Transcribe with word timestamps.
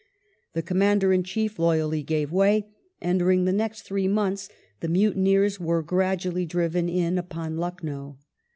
The 0.53 0.63
Commander 0.63 1.13
in 1.13 1.21
Chief 1.21 1.59
loyally 1.59 2.01
gave 2.01 2.31
way, 2.31 2.65
and 2.99 3.19
during 3.19 3.45
the 3.45 3.53
next 3.53 3.83
three 3.83 4.07
months 4.07 4.49
the 4.79 4.87
mutineei's 4.87 5.59
were 5.59 5.83
gradually 5.83 6.47
driven 6.47 6.89
in 6.89 7.19
upon 7.19 7.57
Lucknow. 7.57 8.17